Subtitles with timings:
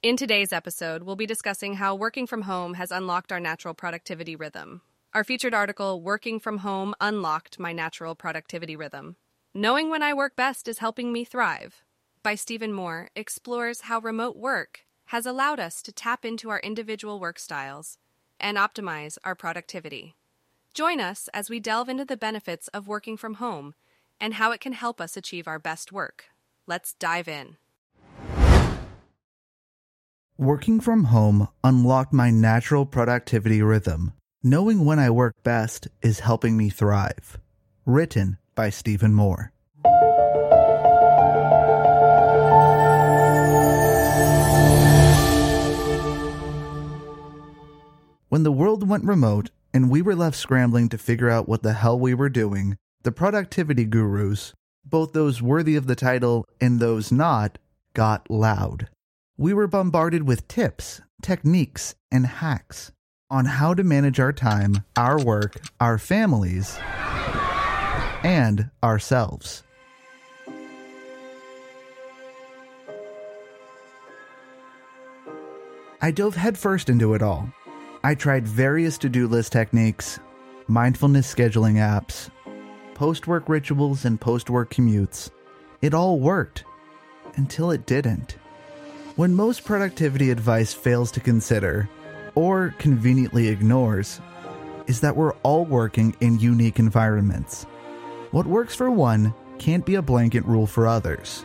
[0.00, 4.36] In today's episode, we'll be discussing how working from home has unlocked our natural productivity
[4.36, 4.80] rhythm.
[5.12, 9.16] Our featured article, Working from Home Unlocked My Natural Productivity Rhythm.
[9.52, 11.82] Knowing when I work best is helping me thrive,
[12.22, 17.18] by Stephen Moore, explores how remote work has allowed us to tap into our individual
[17.18, 17.98] work styles
[18.38, 20.14] and optimize our productivity.
[20.74, 23.74] Join us as we delve into the benefits of working from home
[24.20, 26.26] and how it can help us achieve our best work.
[26.68, 27.56] Let's dive in.
[30.40, 34.12] Working from home unlocked my natural productivity rhythm.
[34.40, 37.40] Knowing when I work best is helping me thrive.
[37.84, 39.50] Written by Stephen Moore.
[48.28, 51.72] When the world went remote and we were left scrambling to figure out what the
[51.72, 54.54] hell we were doing, the productivity gurus,
[54.84, 57.58] both those worthy of the title and those not,
[57.92, 58.88] got loud.
[59.40, 62.90] We were bombarded with tips, techniques, and hacks
[63.30, 66.76] on how to manage our time, our work, our families,
[68.24, 69.62] and ourselves.
[76.02, 77.48] I dove headfirst into it all.
[78.02, 80.18] I tried various to do list techniques,
[80.66, 82.28] mindfulness scheduling apps,
[82.94, 85.30] post work rituals, and post work commutes.
[85.80, 86.64] It all worked
[87.36, 88.36] until it didn't.
[89.18, 91.90] When most productivity advice fails to consider,
[92.36, 94.20] or conveniently ignores,
[94.86, 97.64] is that we're all working in unique environments.
[98.30, 101.44] What works for one can't be a blanket rule for others.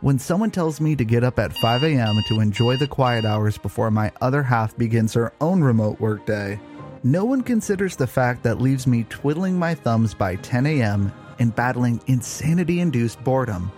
[0.00, 2.16] When someone tells me to get up at 5 a.m.
[2.26, 6.58] to enjoy the quiet hours before my other half begins her own remote workday,
[7.04, 11.12] no one considers the fact that leaves me twiddling my thumbs by 10 a.m.
[11.38, 13.70] and battling insanity induced boredom.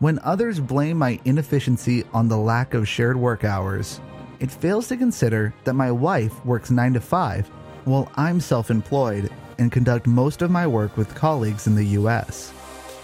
[0.00, 4.00] When others blame my inefficiency on the lack of shared work hours,
[4.38, 7.48] it fails to consider that my wife works 9 to 5
[7.84, 9.28] while I'm self employed
[9.58, 12.52] and conduct most of my work with colleagues in the US.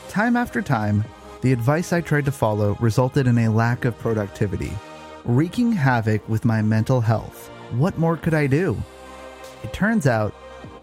[0.08, 1.04] Time after time,
[1.40, 4.70] the advice I tried to follow resulted in a lack of productivity,
[5.24, 7.48] wreaking havoc with my mental health.
[7.72, 8.80] What more could I do?
[9.64, 10.32] It turns out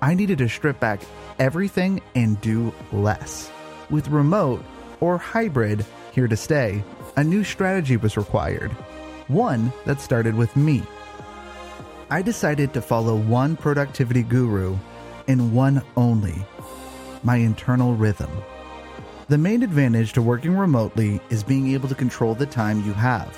[0.01, 0.99] I needed to strip back
[1.39, 3.49] everything and do less.
[3.89, 4.61] With remote
[4.99, 6.83] or hybrid here to stay,
[7.17, 8.71] a new strategy was required.
[9.27, 10.83] One that started with me.
[12.09, 14.77] I decided to follow one productivity guru
[15.27, 16.45] and one only
[17.23, 18.31] my internal rhythm.
[19.27, 23.37] The main advantage to working remotely is being able to control the time you have.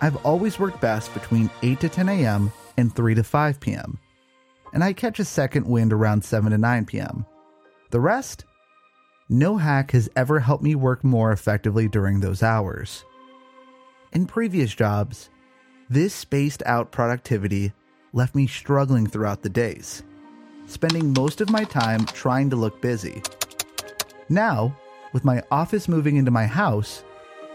[0.00, 2.52] I've always worked best between 8 to 10 a.m.
[2.76, 3.98] and 3 to 5 p.m.,
[4.72, 7.24] and I catch a second wind around 7 to 9 p.m.
[7.90, 8.44] The rest?
[9.30, 13.04] No hack has ever helped me work more effectively during those hours.
[14.12, 15.28] In previous jobs,
[15.90, 17.74] this spaced out productivity
[18.14, 20.02] left me struggling throughout the days,
[20.66, 23.22] spending most of my time trying to look busy.
[24.30, 24.74] Now,
[25.12, 27.04] with my office moving into my house,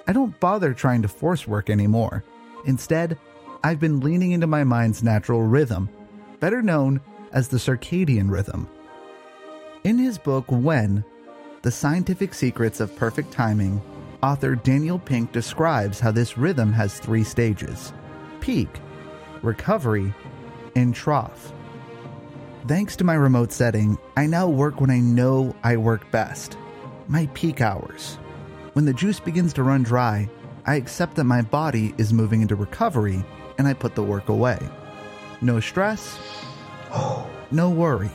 [0.07, 2.23] I don't bother trying to force work anymore.
[2.65, 3.17] Instead,
[3.63, 5.89] I've been leaning into my mind's natural rhythm,
[6.39, 7.01] better known
[7.31, 8.69] as the circadian rhythm.
[9.83, 11.03] In his book, When
[11.63, 13.81] The Scientific Secrets of Perfect Timing,
[14.21, 17.93] author Daniel Pink describes how this rhythm has three stages
[18.41, 18.67] peak,
[19.41, 20.13] recovery,
[20.75, 21.53] and trough.
[22.67, 26.57] Thanks to my remote setting, I now work when I know I work best
[27.07, 28.15] my peak hours.
[28.73, 30.29] When the juice begins to run dry,
[30.65, 33.23] I accept that my body is moving into recovery
[33.57, 34.59] and I put the work away.
[35.39, 36.19] No stress,
[37.51, 38.11] no worry.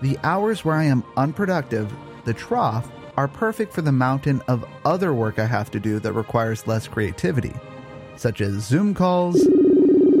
[0.00, 1.92] The hours where I am unproductive,
[2.24, 6.12] the trough, are perfect for the mountain of other work I have to do that
[6.12, 7.54] requires less creativity,
[8.16, 9.36] such as Zoom calls,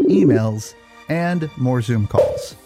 [0.08, 0.74] emails,
[1.08, 2.56] and more Zoom calls.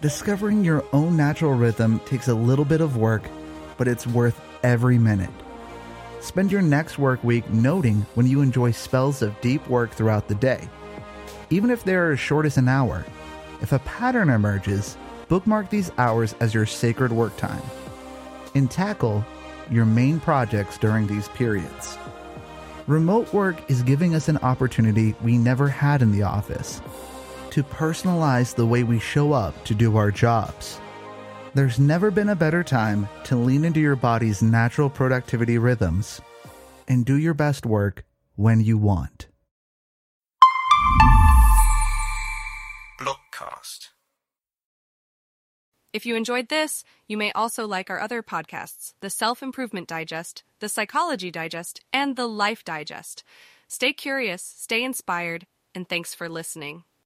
[0.00, 3.22] Discovering your own natural rhythm takes a little bit of work
[3.76, 5.28] but it's worth every minute.
[6.20, 10.36] Spend your next work week noting when you enjoy spells of deep work throughout the
[10.36, 10.68] day.
[11.50, 13.04] Even if they are as short as an hour,
[13.60, 14.96] if a pattern emerges,
[15.32, 17.62] bookmark these hours as your sacred work time
[18.54, 19.24] and tackle
[19.70, 21.96] your main projects during these periods.
[22.86, 26.82] Remote work is giving us an opportunity we never had in the office
[27.48, 30.78] to personalize the way we show up to do our jobs.
[31.54, 36.20] There's never been a better time to lean into your body's natural productivity rhythms
[36.88, 38.04] and do your best work
[38.36, 39.28] when you want.
[43.00, 43.91] Blogcast.
[45.92, 50.42] If you enjoyed this, you may also like our other podcasts the Self Improvement Digest,
[50.60, 53.24] the Psychology Digest, and the Life Digest.
[53.68, 56.84] Stay curious, stay inspired, and thanks for listening.